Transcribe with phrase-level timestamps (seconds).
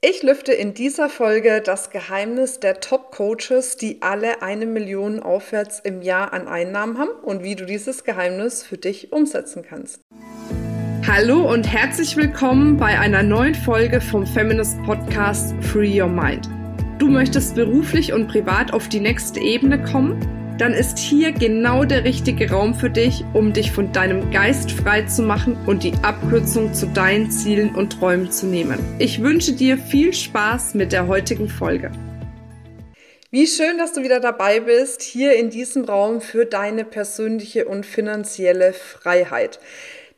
[0.00, 6.02] Ich lüfte in dieser Folge das Geheimnis der Top-Coaches, die alle eine Million aufwärts im
[6.02, 10.00] Jahr an Einnahmen haben und wie du dieses Geheimnis für dich umsetzen kannst.
[11.04, 16.48] Hallo und herzlich willkommen bei einer neuen Folge vom Feminist Podcast Free Your Mind.
[17.00, 20.37] Du möchtest beruflich und privat auf die nächste Ebene kommen?
[20.58, 25.02] Dann ist hier genau der richtige Raum für dich, um dich von deinem Geist frei
[25.02, 28.78] zu machen und die Abkürzung zu deinen Zielen und Träumen zu nehmen.
[28.98, 31.92] Ich wünsche dir viel Spaß mit der heutigen Folge.
[33.30, 37.86] Wie schön, dass du wieder dabei bist, hier in diesem Raum für deine persönliche und
[37.86, 39.60] finanzielle Freiheit.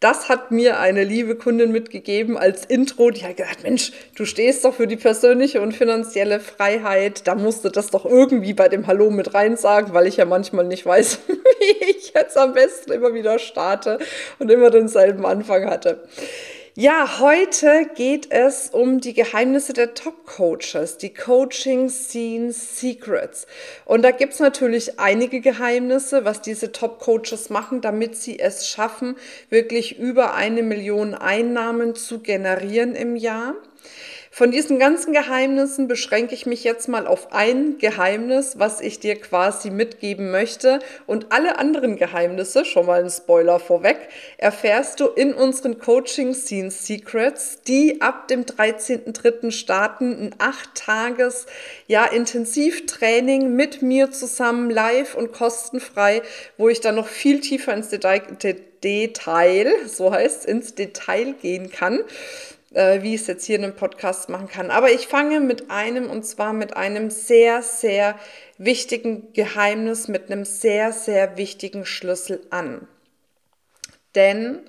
[0.00, 3.10] Das hat mir eine liebe Kundin mitgegeben als Intro.
[3.10, 7.26] Die hat gesagt, Mensch, du stehst doch für die persönliche und finanzielle Freiheit.
[7.26, 10.24] Da musst du das doch irgendwie bei dem Hallo mit rein sagen, weil ich ja
[10.24, 13.98] manchmal nicht weiß, wie ich jetzt am besten immer wieder starte
[14.38, 16.02] und immer denselben Anfang hatte.
[16.76, 23.48] Ja, heute geht es um die Geheimnisse der Top-Coaches, die Coaching Scene Secrets.
[23.86, 29.16] Und da gibt's natürlich einige Geheimnisse, was diese Top-Coaches machen, damit sie es schaffen,
[29.48, 33.56] wirklich über eine Million Einnahmen zu generieren im Jahr.
[34.32, 39.16] Von diesen ganzen Geheimnissen beschränke ich mich jetzt mal auf ein Geheimnis, was ich dir
[39.16, 40.78] quasi mitgeben möchte.
[41.08, 43.98] Und alle anderen Geheimnisse, schon mal ein Spoiler vorweg,
[44.38, 49.50] erfährst du in unseren Coaching Scene Secrets, die ab dem 13.03.
[49.50, 50.12] starten.
[50.12, 51.46] Ein acht Tages,
[51.88, 56.22] ja, Intensivtraining mit mir zusammen live und kostenfrei,
[56.56, 58.22] wo ich dann noch viel tiefer ins Detail,
[58.82, 62.00] Detail so heißt ins Detail gehen kann
[62.72, 64.70] äh, wie ich es jetzt hier in einem Podcast machen kann.
[64.70, 68.18] Aber ich fange mit einem und zwar mit einem sehr, sehr
[68.58, 72.86] wichtigen Geheimnis, mit einem sehr, sehr wichtigen Schlüssel an.
[74.14, 74.60] Denn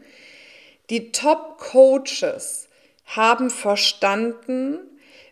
[0.89, 2.67] die Top-Coaches
[3.05, 4.79] haben verstanden,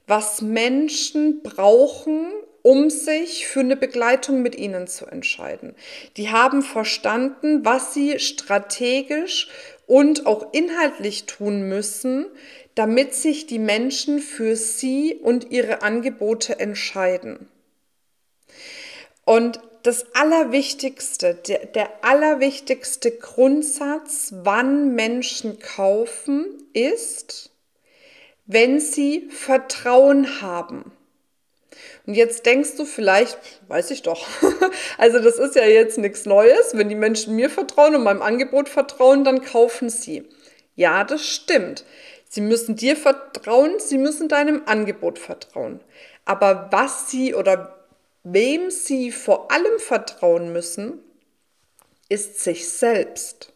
[0.07, 2.31] was Menschen brauchen,
[2.61, 5.75] um sich für eine Begleitung mit ihnen zu entscheiden.
[6.17, 9.47] Die haben verstanden, was sie strategisch
[9.89, 12.27] und auch inhaltlich tun müssen,
[12.75, 17.49] damit sich die Menschen für sie und ihre Angebote entscheiden.
[19.25, 27.49] Und das Allerwichtigste, der, der allerwichtigste Grundsatz, wann Menschen kaufen, ist,
[28.45, 30.91] wenn sie Vertrauen haben.
[32.09, 33.37] Und jetzt denkst du vielleicht,
[33.67, 34.25] weiß ich doch.
[34.97, 36.71] Also das ist ja jetzt nichts Neues.
[36.73, 40.27] Wenn die Menschen mir vertrauen und meinem Angebot vertrauen, dann kaufen sie.
[40.75, 41.85] Ja, das stimmt.
[42.27, 45.81] Sie müssen dir vertrauen, sie müssen deinem Angebot vertrauen.
[46.25, 47.85] Aber was sie oder
[48.23, 51.03] wem sie vor allem vertrauen müssen,
[52.09, 53.53] ist sich selbst.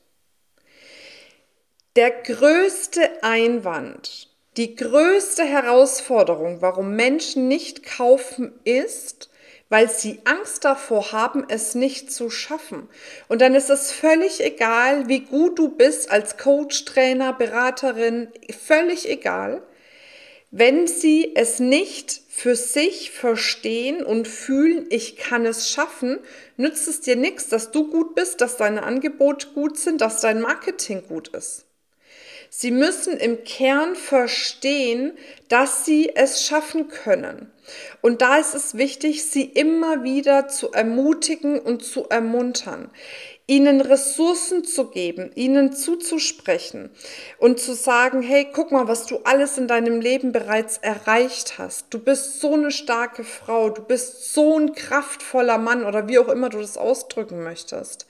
[1.96, 9.30] Der größte Einwand, die größte Herausforderung, warum Menschen nicht kaufen, ist,
[9.70, 12.88] weil sie Angst davor haben, es nicht zu schaffen.
[13.28, 18.28] Und dann ist es völlig egal, wie gut du bist als Coach, Trainer, Beraterin,
[18.66, 19.64] völlig egal,
[20.52, 26.20] wenn sie es nicht für sich verstehen und fühlen, ich kann es schaffen,
[26.58, 30.42] nützt es dir nichts, dass du gut bist, dass deine Angebote gut sind, dass dein
[30.42, 31.66] Marketing gut ist.
[32.56, 35.18] Sie müssen im Kern verstehen,
[35.50, 37.52] dass sie es schaffen können.
[38.02, 42.92] Und da ist es wichtig, sie immer wieder zu ermutigen und zu ermuntern,
[43.48, 46.92] ihnen Ressourcen zu geben, ihnen zuzusprechen
[47.40, 51.88] und zu sagen, hey, guck mal, was du alles in deinem Leben bereits erreicht hast.
[51.90, 56.30] Du bist so eine starke Frau, du bist so ein kraftvoller Mann oder wie auch
[56.30, 58.06] immer du das ausdrücken möchtest.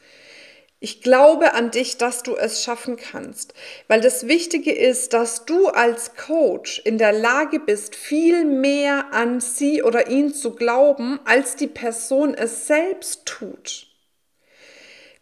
[0.86, 3.54] Ich glaube an dich, dass du es schaffen kannst,
[3.88, 9.40] weil das Wichtige ist, dass du als Coach in der Lage bist, viel mehr an
[9.40, 13.88] sie oder ihn zu glauben, als die Person es selbst tut.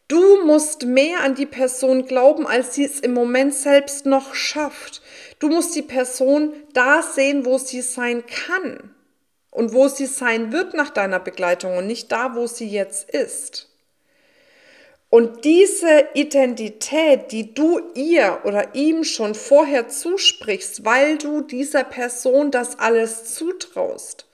[0.07, 5.03] Du musst mehr an die Person glauben, als sie es im Moment selbst noch schafft.
[5.37, 8.95] Du musst die Person da sehen, wo sie sein kann
[9.51, 13.70] und wo sie sein wird nach deiner Begleitung und nicht da, wo sie jetzt ist.
[15.11, 22.49] Und diese Identität, die du ihr oder ihm schon vorher zusprichst, weil du dieser Person
[22.49, 24.25] das alles zutraust,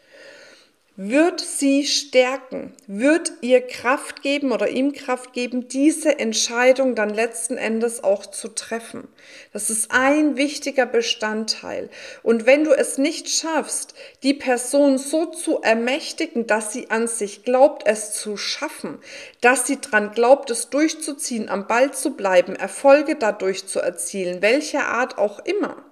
[0.99, 7.55] wird sie stärken, wird ihr Kraft geben oder ihm Kraft geben, diese Entscheidung dann letzten
[7.55, 9.07] Endes auch zu treffen.
[9.53, 11.91] Das ist ein wichtiger Bestandteil.
[12.23, 17.43] Und wenn du es nicht schaffst, die Person so zu ermächtigen, dass sie an sich
[17.43, 18.97] glaubt, es zu schaffen,
[19.39, 24.87] dass sie dran glaubt, es durchzuziehen, am Ball zu bleiben, Erfolge dadurch zu erzielen, welcher
[24.87, 25.85] Art auch immer,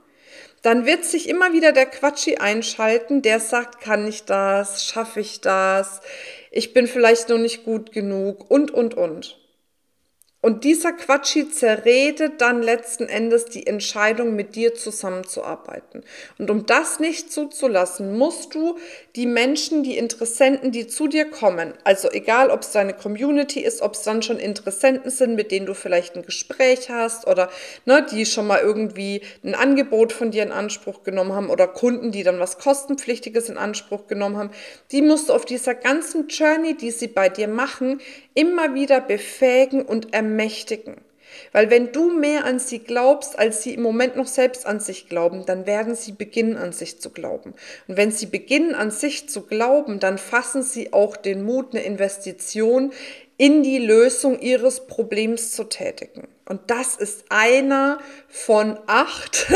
[0.66, 5.40] dann wird sich immer wieder der Quatschi einschalten, der sagt, kann ich das, schaffe ich
[5.42, 6.02] das,
[6.50, 8.50] ich bin vielleicht noch nicht gut genug?
[8.50, 9.38] Und, und, und.
[10.46, 16.04] Und dieser Quatschi zerredet dann letzten Endes die Entscheidung, mit dir zusammenzuarbeiten.
[16.38, 18.78] Und um das nicht zuzulassen, musst du
[19.16, 23.82] die Menschen, die Interessenten, die zu dir kommen, also egal ob es deine Community ist,
[23.82, 27.50] ob es dann schon Interessenten sind, mit denen du vielleicht ein Gespräch hast oder
[27.86, 32.12] ne, die schon mal irgendwie ein Angebot von dir in Anspruch genommen haben oder Kunden,
[32.12, 34.52] die dann was kostenpflichtiges in Anspruch genommen haben,
[34.92, 38.00] die musst du auf dieser ganzen Journey, die sie bei dir machen,
[38.36, 40.96] immer wieder befähigen und ermächtigen.
[41.52, 45.10] Weil wenn du mehr an sie glaubst, als sie im Moment noch selbst an sich
[45.10, 47.54] glauben, dann werden sie beginnen an sich zu glauben.
[47.88, 51.84] Und wenn sie beginnen an sich zu glauben, dann fassen sie auch den Mut, eine
[51.84, 52.94] Investition
[53.38, 56.28] in die Lösung ihres Problems zu tätigen.
[56.48, 57.98] Und das ist einer
[58.30, 59.48] von acht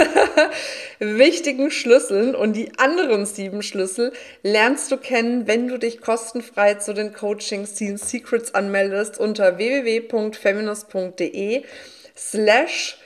[1.00, 2.34] wichtigen Schlüsseln.
[2.36, 7.68] Und die anderen sieben Schlüssel lernst du kennen, wenn du dich kostenfrei zu den Coaching
[7.68, 11.64] Scene Secrets anmeldest unter www.feminist.de
[12.18, 12.98] slash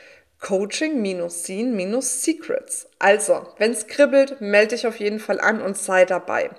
[0.43, 2.87] Coaching-Scene-Secrets.
[2.99, 6.49] Also, wenn es kribbelt, melde dich auf jeden Fall an und sei dabei.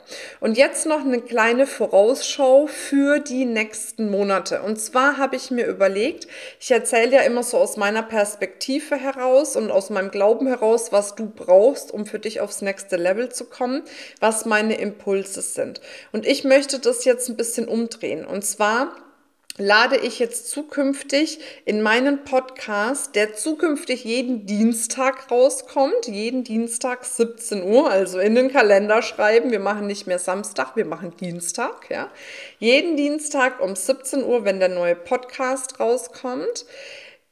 [0.40, 4.62] Und jetzt noch eine kleine Vorausschau für die nächsten Monate.
[4.62, 6.26] Und zwar habe ich mir überlegt,
[6.60, 11.14] ich erzähle ja immer so aus meiner Perspektive heraus und aus meinem Glauben heraus, was
[11.14, 13.82] du brauchst, um für dich aufs nächste Level zu kommen,
[14.19, 15.82] was meine Impulse sind.
[16.12, 18.25] Und ich möchte das jetzt ein bisschen umdrehen.
[18.25, 18.96] Und zwar
[19.56, 27.62] lade ich jetzt zukünftig in meinen Podcast, der zukünftig jeden Dienstag rauskommt, jeden Dienstag 17
[27.62, 29.53] Uhr, also in den Kalender schreiben.
[29.53, 32.11] Wir machen nicht mehr Samstag, wir machen Dienstag, ja.
[32.59, 36.67] Jeden Dienstag um 17 Uhr, wenn der neue Podcast rauskommt,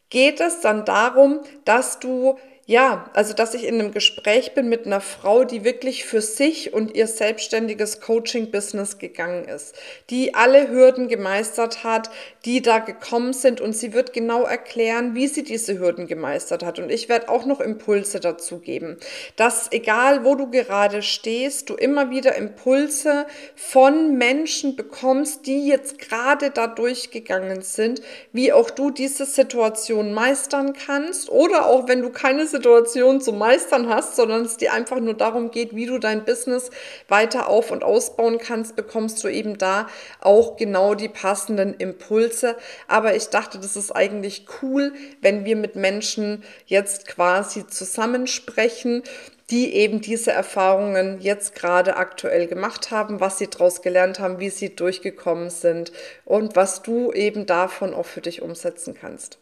[0.09, 4.87] geht es dann darum, dass du ja, also dass ich in einem Gespräch bin mit
[4.87, 9.75] einer Frau, die wirklich für sich und ihr selbstständiges Coaching-Business gegangen ist,
[10.11, 12.11] die alle Hürden gemeistert hat,
[12.45, 16.79] die da gekommen sind und sie wird genau erklären, wie sie diese Hürden gemeistert hat.
[16.79, 18.97] Und ich werde auch noch Impulse dazu geben,
[19.35, 23.27] dass egal wo du gerade stehst, du immer wieder Impulse
[23.57, 30.75] von Menschen bekommst, die jetzt gerade da durchgegangen sind, wie auch du diese Situation meistern
[30.75, 35.15] kannst oder auch wenn du keine Situation zu meistern hast, sondern es dir einfach nur
[35.15, 36.71] darum geht, wie du dein Business
[37.09, 39.89] weiter auf- und ausbauen kannst, bekommst du eben da
[40.21, 42.57] auch genau die passenden Impulse.
[42.87, 49.03] Aber ich dachte, das ist eigentlich cool, wenn wir mit Menschen jetzt quasi zusammensprechen
[49.51, 54.49] die eben diese Erfahrungen jetzt gerade aktuell gemacht haben, was sie daraus gelernt haben, wie
[54.49, 55.93] sie durchgekommen sind
[56.25, 59.42] und was du eben davon auch für dich umsetzen kannst.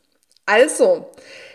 [0.51, 1.07] Also,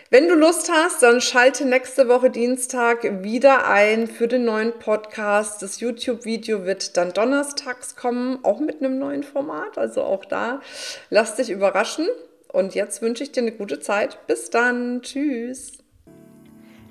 [0.08, 5.60] wenn du Lust hast, dann schalte nächste Woche Dienstag wieder ein für den neuen Podcast.
[5.60, 9.76] Das YouTube-Video wird dann donnerstags kommen, auch mit einem neuen Format.
[9.76, 10.62] Also auch da
[11.10, 12.08] lass dich überraschen.
[12.50, 14.26] Und jetzt wünsche ich dir eine gute Zeit.
[14.26, 15.02] Bis dann.
[15.02, 15.85] Tschüss.